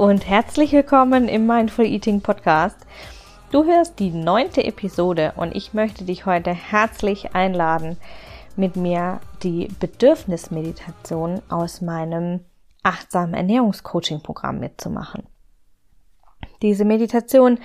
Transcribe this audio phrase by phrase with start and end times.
[0.00, 2.78] und herzlich willkommen im Mindful Eating Podcast.
[3.50, 7.98] Du hörst die neunte Episode und ich möchte dich heute herzlich einladen,
[8.56, 12.40] mit mir die Bedürfnismeditation aus meinem
[12.82, 15.24] achtsamen Ernährungscoaching-Programm mitzumachen.
[16.62, 17.58] Diese Meditation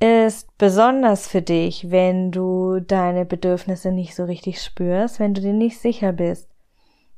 [0.00, 5.52] ist besonders für dich, wenn du deine Bedürfnisse nicht so richtig spürst, wenn du dir
[5.52, 6.48] nicht sicher bist,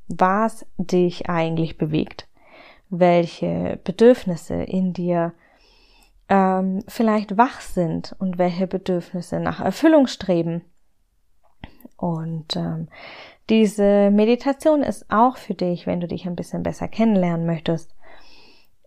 [0.07, 2.27] was dich eigentlich bewegt
[2.89, 5.33] welche Bedürfnisse in dir
[6.29, 10.63] ähm, vielleicht wach sind und welche Bedürfnisse nach Erfüllung streben.
[11.97, 12.87] Und ähm,
[13.49, 17.95] diese Meditation ist auch für dich, wenn du dich ein bisschen besser kennenlernen möchtest.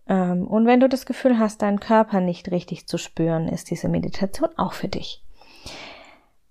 [0.07, 3.87] Ähm, und wenn du das Gefühl hast, deinen Körper nicht richtig zu spüren, ist diese
[3.87, 5.23] Meditation auch für dich.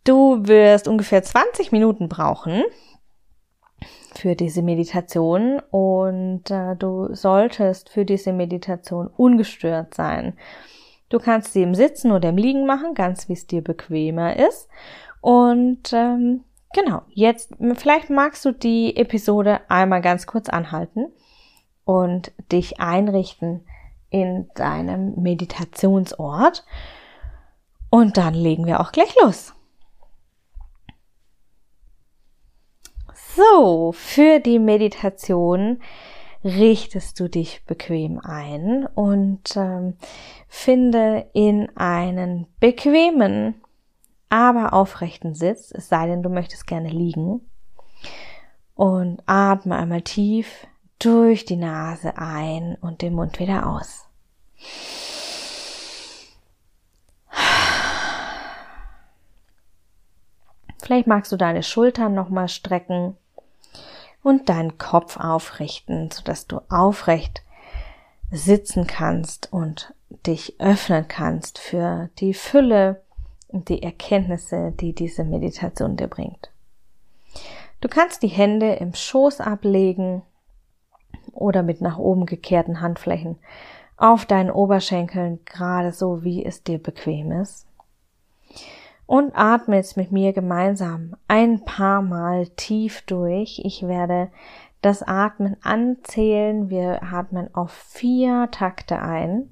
[0.05, 2.63] Du wirst ungefähr 20 Minuten brauchen,
[4.15, 10.35] für diese Meditation und äh, du solltest für diese Meditation ungestört sein.
[11.09, 14.69] Du kannst sie im Sitzen oder im Liegen machen, ganz wie es dir bequemer ist.
[15.21, 21.07] Und ähm, genau, jetzt vielleicht magst du die Episode einmal ganz kurz anhalten
[21.85, 23.65] und dich einrichten
[24.11, 26.65] in deinem Meditationsort.
[27.91, 29.55] Und dann legen wir auch gleich los.
[33.39, 35.81] So, für die Meditation
[36.43, 39.97] richtest du dich bequem ein und ähm,
[40.49, 43.55] finde in einen bequemen,
[44.29, 47.43] aber aufrechten Sitz, es sei denn, du möchtest gerne liegen.
[48.75, 50.67] Und atme einmal tief
[50.99, 54.09] durch die Nase ein und den Mund wieder aus.
[60.83, 63.17] Vielleicht magst du deine Schultern nochmal strecken
[64.29, 67.43] und deinen Kopf aufrichten, sodass du aufrecht
[68.31, 69.95] sitzen kannst und
[70.27, 73.01] dich öffnen kannst für die Fülle
[73.49, 76.51] und die Erkenntnisse, die diese Meditation dir bringt.
[77.81, 80.21] Du kannst die Hände im Schoß ablegen
[81.33, 83.39] oder mit nach oben gekehrten Handflächen
[83.97, 87.68] auf deinen Oberschenkeln, gerade so wie es dir bequem ist
[89.09, 93.59] und atme jetzt mit mir gemeinsam ein paar Mal tief durch.
[93.65, 94.31] Ich werde
[94.83, 96.69] das Atmen anzählen.
[96.69, 99.51] Wir atmen auf vier Takte ein.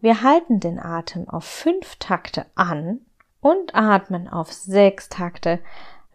[0.00, 3.02] Wir halten den Atem auf fünf Takte an
[3.40, 5.60] und atmen auf sechs Takte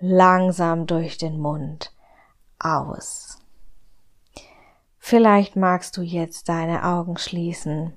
[0.02, 1.94] langsam durch den Mund
[2.60, 3.40] aus.
[4.98, 7.94] Vielleicht magst du jetzt deine Augen schließen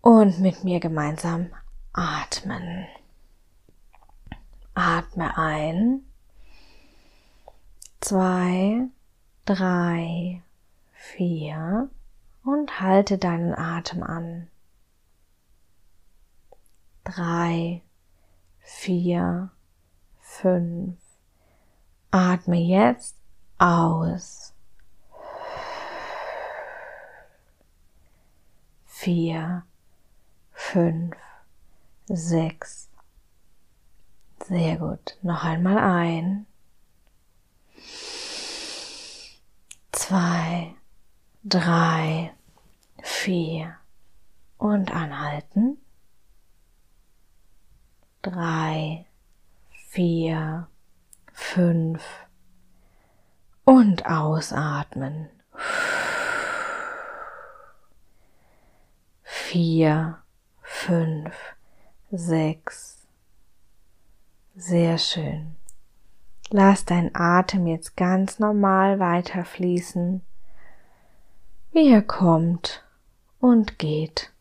[0.00, 1.50] und mit mir gemeinsam
[1.92, 2.86] atmen.
[4.80, 6.04] Atme ein.
[8.00, 8.86] Zwei,
[9.44, 10.40] drei,
[10.92, 11.90] vier
[12.44, 14.46] und halte deinen Atem an.
[17.02, 17.82] Drei,
[18.60, 19.50] vier,
[20.20, 20.96] fünf.
[22.12, 23.16] Atme jetzt
[23.58, 24.54] aus.
[28.86, 29.64] Vier,
[30.52, 31.16] fünf,
[32.06, 32.87] sechs,
[34.44, 35.18] sehr gut.
[35.22, 36.46] Noch einmal ein.
[39.92, 40.74] Zwei,
[41.44, 42.34] drei,
[43.02, 43.76] vier.
[44.56, 45.78] Und anhalten.
[48.22, 49.06] Drei,
[49.88, 50.68] vier,
[51.32, 52.02] fünf.
[53.64, 55.28] Und ausatmen.
[59.22, 60.22] Vier,
[60.62, 61.34] fünf,
[62.10, 62.97] sechs,
[64.58, 65.54] sehr schön.
[66.50, 70.20] Lass dein Atem jetzt ganz normal weiter fließen,
[71.72, 72.84] wie er kommt
[73.38, 74.32] und geht.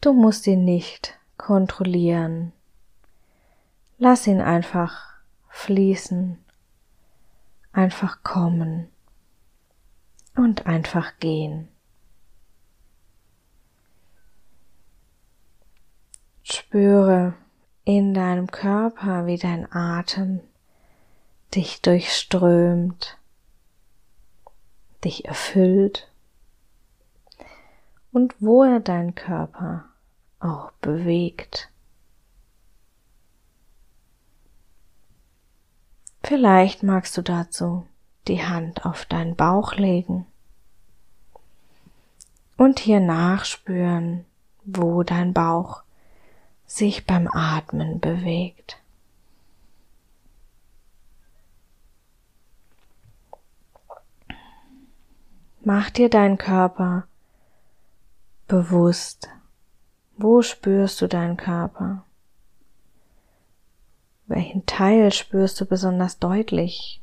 [0.00, 2.52] Du musst ihn nicht kontrollieren.
[3.98, 5.14] Lass ihn einfach
[5.48, 6.38] fließen,
[7.72, 8.88] einfach kommen
[10.34, 11.68] und einfach gehen.
[16.48, 17.34] Spüre
[17.84, 20.38] in deinem Körper, wie dein Atem
[21.52, 23.18] dich durchströmt,
[25.02, 26.08] dich erfüllt
[28.12, 29.86] und wo er deinen Körper
[30.38, 31.68] auch bewegt.
[36.22, 37.88] Vielleicht magst du dazu
[38.28, 40.26] die Hand auf deinen Bauch legen
[42.56, 44.24] und hier nachspüren,
[44.64, 45.82] wo dein Bauch
[46.66, 48.78] sich beim Atmen bewegt.
[55.62, 57.08] Mach dir deinen Körper
[58.46, 59.28] bewusst.
[60.16, 62.04] Wo spürst du deinen Körper?
[64.26, 67.00] Welchen Teil spürst du besonders deutlich?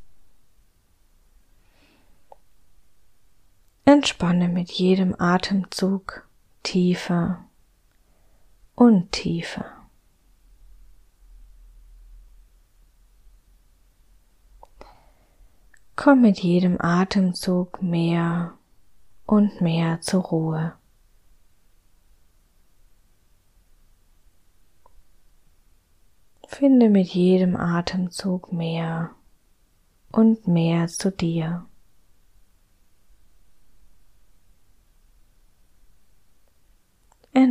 [3.86, 6.28] Entspanne mit jedem Atemzug
[6.64, 7.44] tiefer
[8.76, 9.66] und tiefer.
[15.96, 18.54] Komm mit jedem Atemzug mehr
[19.26, 20.74] und mehr zur Ruhe.
[26.48, 29.12] Finde mit jedem Atemzug mehr
[30.12, 31.66] und mehr zu dir.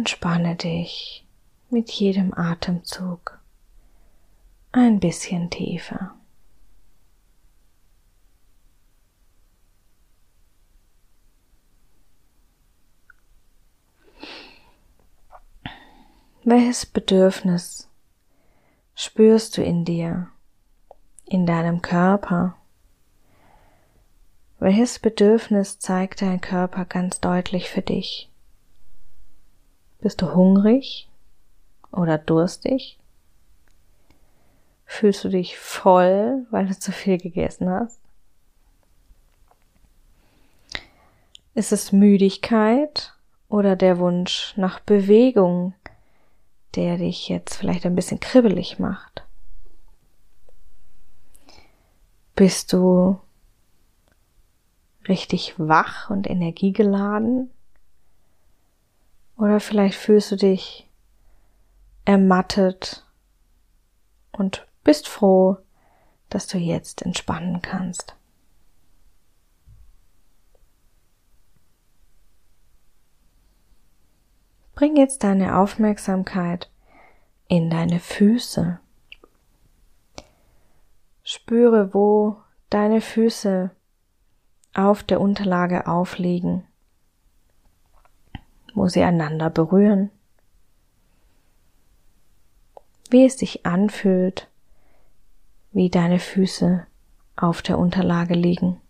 [0.02, 1.24] Entspanne dich
[1.70, 3.38] mit jedem Atemzug
[4.72, 6.16] ein bisschen tiefer.
[16.42, 17.88] Welches Bedürfnis
[18.96, 20.32] spürst du in dir,
[21.26, 22.56] in deinem Körper?
[24.58, 28.31] Welches Bedürfnis zeigt dein Körper ganz deutlich für dich?
[30.02, 31.08] Bist du hungrig
[31.92, 32.98] oder durstig?
[34.84, 38.00] Fühlst du dich voll, weil du zu viel gegessen hast?
[41.54, 43.14] Ist es Müdigkeit
[43.48, 45.72] oder der Wunsch nach Bewegung,
[46.74, 49.24] der dich jetzt vielleicht ein bisschen kribbelig macht?
[52.34, 53.20] Bist du
[55.06, 57.50] richtig wach und energiegeladen?
[59.36, 60.88] Oder vielleicht fühlst du dich
[62.04, 63.06] ermattet
[64.32, 65.58] und bist froh,
[66.28, 68.16] dass du jetzt entspannen kannst.
[74.74, 76.70] Bring jetzt deine Aufmerksamkeit
[77.46, 78.80] in deine Füße.
[81.22, 82.38] Spüre, wo
[82.70, 83.70] deine Füße
[84.74, 86.66] auf der Unterlage aufliegen,
[88.82, 90.10] wo sie einander berühren,
[93.10, 94.50] wie es sich anfühlt,
[95.70, 96.84] wie deine Füße
[97.36, 98.80] auf der Unterlage liegen.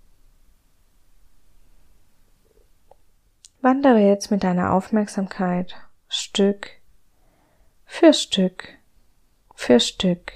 [3.61, 5.77] Wandere jetzt mit deiner Aufmerksamkeit
[6.09, 6.71] Stück
[7.85, 8.69] für Stück
[9.55, 10.33] für Stück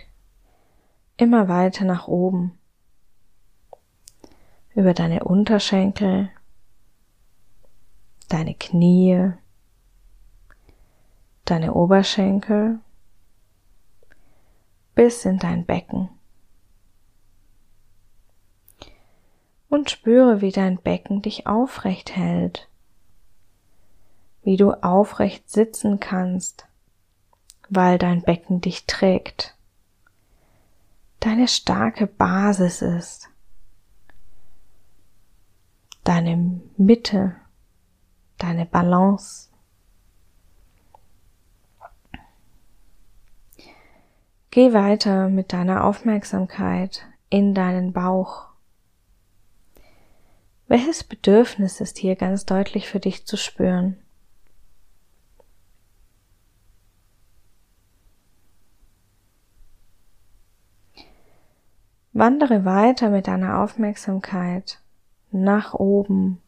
[1.17, 2.59] immer weiter nach oben
[4.75, 6.29] über deine Unterschenkel,
[8.29, 9.32] deine Knie,
[11.51, 12.79] deine Oberschenkel
[14.95, 16.11] bis in dein Becken.
[19.69, 22.69] Und spüre, wie dein Becken dich aufrecht hält
[24.47, 26.69] wie du aufrecht sitzen kannst,
[27.69, 29.57] weil dein Becken dich trägt,
[31.19, 33.29] deine starke Basis ist,
[36.05, 37.35] deine Mitte,
[38.38, 39.46] deine Balance.
[44.57, 48.47] Geh weiter mit deiner Aufmerksamkeit in deinen Bauch.
[50.67, 53.99] Welches Bedürfnis ist hier ganz deutlich für dich zu spüren?
[62.15, 64.81] Wandere weiter mit deiner Aufmerksamkeit
[65.33, 66.41] nach oben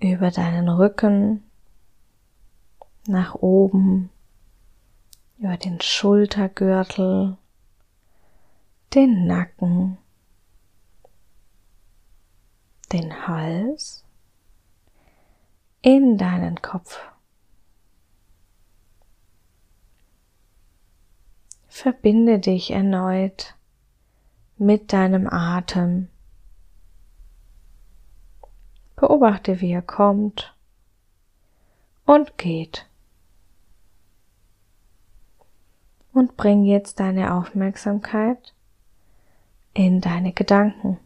[0.00, 1.44] über deinen Rücken,
[3.06, 4.10] nach oben
[5.38, 7.36] über den Schultergürtel,
[8.94, 9.98] den Nacken,
[12.92, 14.04] den Hals,
[15.82, 17.00] in deinen Kopf.
[21.68, 23.54] Verbinde dich erneut
[24.56, 26.08] mit deinem Atem.
[28.96, 30.56] Beobachte, wie er kommt
[32.04, 32.87] und geht.
[36.18, 38.52] Und bring jetzt deine Aufmerksamkeit
[39.72, 40.98] in deine Gedanken.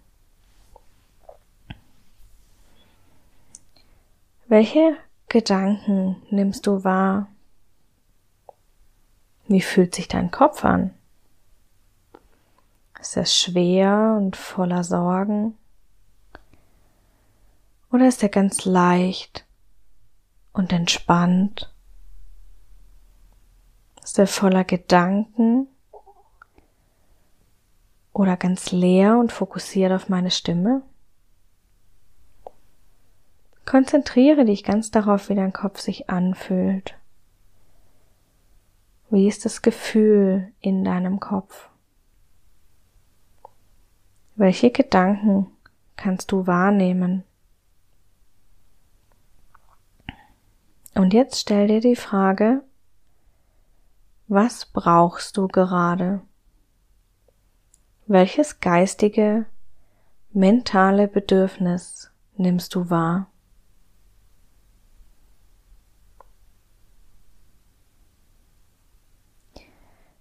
[4.47, 4.97] Welche
[5.28, 7.28] Gedanken nimmst du wahr?
[9.49, 10.95] Wie fühlt sich dein Kopf an?
[12.99, 15.59] Ist er schwer und voller Sorgen?
[17.90, 19.45] Oder ist er ganz leicht
[20.54, 21.71] und entspannt?
[24.02, 25.68] Ist er voller Gedanken
[28.12, 30.82] oder ganz leer und fokussiert auf meine Stimme?
[33.64, 36.94] Konzentriere dich ganz darauf, wie dein Kopf sich anfühlt.
[39.09, 41.68] Wie ist das Gefühl in deinem Kopf?
[44.35, 45.47] Welche Gedanken
[45.97, 47.23] kannst du wahrnehmen?
[50.94, 52.62] Und jetzt stell dir die Frage,
[54.32, 56.22] was brauchst du gerade?
[58.06, 59.44] Welches geistige,
[60.30, 63.30] mentale Bedürfnis nimmst du wahr?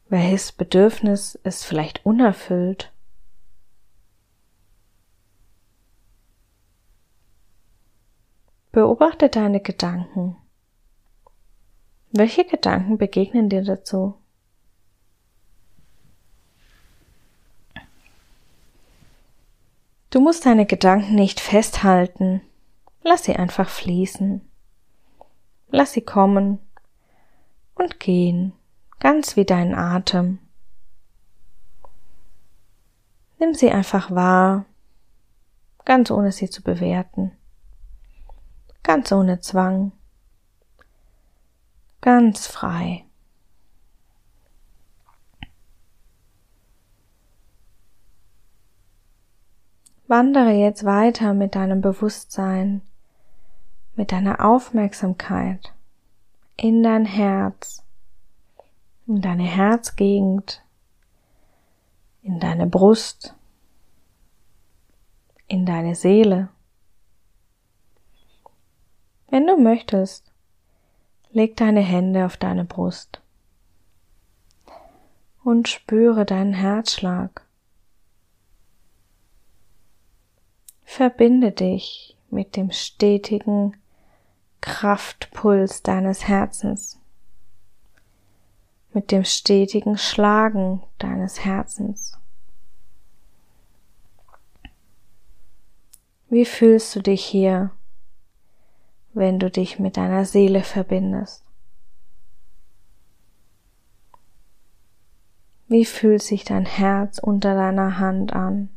[0.09, 2.91] Welches Bedürfnis ist vielleicht unerfüllt?
[8.73, 10.40] Beobachte deine Gedanken.
[12.11, 14.15] Welche Gedanken begegnen dir dazu?
[20.09, 22.41] Du musst deine Gedanken nicht festhalten.
[23.01, 24.41] Lass sie einfach fließen.
[25.69, 26.59] Lass sie kommen
[27.75, 28.53] und gehen
[28.99, 30.39] ganz wie dein Atem.
[33.39, 34.65] Nimm sie einfach wahr,
[35.85, 37.31] ganz ohne sie zu bewerten,
[38.83, 39.93] ganz ohne Zwang,
[42.01, 43.05] ganz frei.
[50.07, 52.81] Wandere jetzt weiter mit deinem Bewusstsein,
[53.95, 55.73] mit deiner Aufmerksamkeit
[56.57, 57.81] in dein Herz
[59.11, 60.63] in deine Herzgegend,
[62.21, 63.35] in deine Brust,
[65.47, 66.47] in deine Seele.
[69.29, 70.30] Wenn du möchtest,
[71.31, 73.21] leg deine Hände auf deine Brust
[75.43, 77.45] und spüre deinen Herzschlag.
[80.83, 83.77] Verbinde dich mit dem stetigen
[84.61, 87.01] Kraftpuls deines Herzens
[88.93, 92.17] mit dem stetigen Schlagen deines Herzens.
[96.29, 97.71] Wie fühlst du dich hier,
[99.13, 101.43] wenn du dich mit deiner Seele verbindest?
[105.67, 108.69] Wie fühlt sich dein Herz unter deiner Hand an?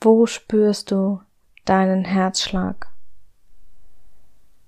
[0.00, 1.20] Wo spürst du
[1.64, 2.88] deinen Herzschlag?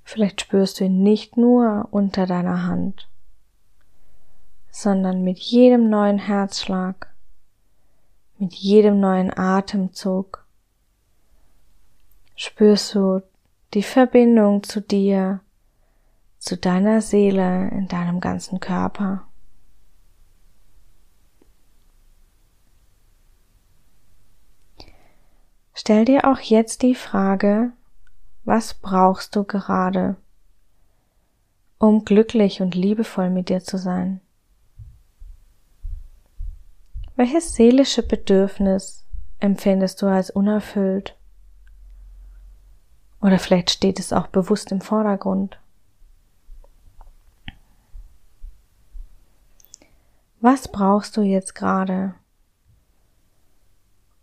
[0.03, 3.09] Vielleicht spürst du ihn nicht nur unter deiner Hand,
[4.71, 7.13] sondern mit jedem neuen Herzschlag,
[8.39, 10.44] mit jedem neuen Atemzug
[12.35, 13.23] spürst du
[13.75, 15.41] die Verbindung zu dir,
[16.39, 19.27] zu deiner Seele in deinem ganzen Körper.
[25.75, 27.73] Stell dir auch jetzt die Frage,
[28.45, 30.17] was brauchst du gerade,
[31.79, 34.21] um glücklich und liebevoll mit dir zu sein?
[37.17, 39.05] Welches seelische Bedürfnis
[39.41, 41.17] empfindest du als unerfüllt?
[43.25, 45.59] Oder vielleicht steht es auch bewusst im Vordergrund.
[50.41, 52.15] Was brauchst du jetzt gerade,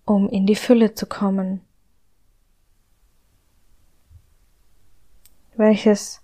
[0.05, 1.62] um in die Fülle zu kommen?
[5.55, 6.22] Welches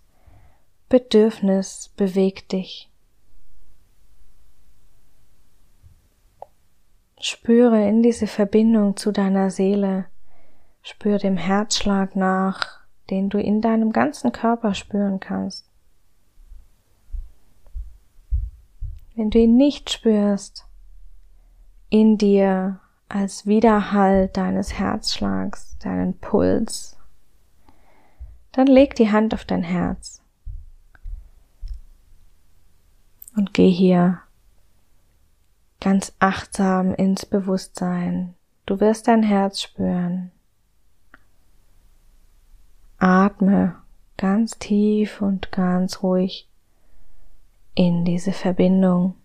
[0.88, 2.92] Bedürfnis bewegt dich?
[7.20, 10.06] Spüre in diese Verbindung zu deiner Seele,
[10.88, 12.80] spüre dem Herzschlag nach,
[13.10, 15.70] den du in deinem ganzen Körper spüren kannst.
[19.16, 20.66] Wenn du ihn nicht spürst,
[21.90, 22.80] in dir
[23.10, 26.98] als Widerhall deines Herzschlags, deinen Puls,
[28.54, 30.22] dann leg die Hand auf dein Herz
[33.36, 34.22] und geh hier
[35.82, 38.36] ganz achtsam ins Bewusstsein.
[38.66, 40.32] Du wirst dein Herz spüren.
[42.98, 43.76] Atme
[44.18, 46.48] ganz tief und ganz ruhig
[47.76, 49.16] in diese Verbindung.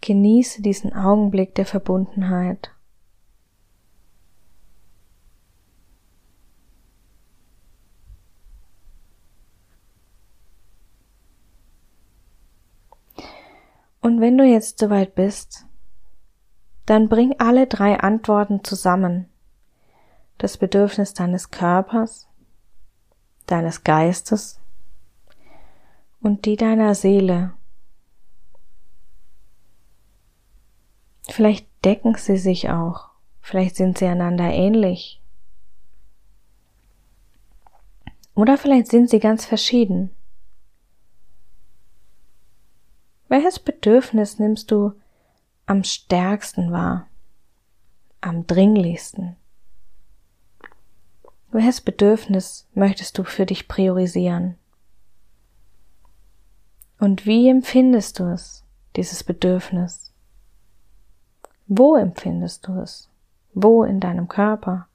[0.00, 2.70] Genieße diesen Augenblick der Verbundenheit.
[14.00, 15.65] Und wenn du jetzt soweit bist,
[16.86, 19.28] dann bring alle drei Antworten zusammen.
[20.38, 22.28] Das Bedürfnis deines Körpers,
[23.46, 24.60] deines Geistes
[26.20, 27.52] und die deiner Seele.
[31.28, 35.20] Vielleicht decken sie sich auch, vielleicht sind sie einander ähnlich.
[38.34, 40.10] Oder vielleicht sind sie ganz verschieden.
[43.28, 44.92] Welches Bedürfnis nimmst du
[45.66, 47.08] am stärksten wahr?
[48.20, 49.36] Am dringlichsten?
[51.50, 54.56] Welches Bedürfnis möchtest du für dich priorisieren?
[56.98, 60.12] Und wie empfindest du es, dieses Bedürfnis?
[61.66, 63.10] Wo empfindest du es?
[63.52, 64.88] Wo in deinem Körper?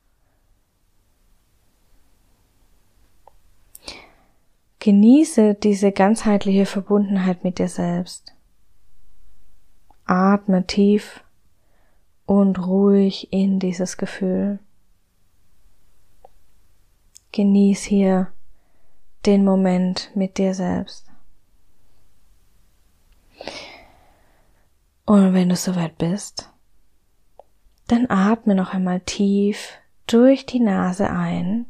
[4.80, 8.34] Genieße diese ganzheitliche Verbundenheit mit dir selbst.
[10.12, 11.24] Atme tief
[12.26, 14.60] und ruhig in dieses Gefühl.
[17.32, 18.34] Genieß hier
[19.26, 21.10] den Moment mit dir selbst.
[25.06, 26.52] Und wenn du soweit bist,
[27.88, 29.78] dann atme noch einmal tief
[30.08, 31.68] durch die Nase ein